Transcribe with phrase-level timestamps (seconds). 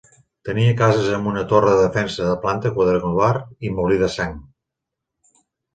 [0.47, 3.31] Tenia cases amb una torre de defensa de planta quadrangular
[3.69, 4.37] i molí de sang.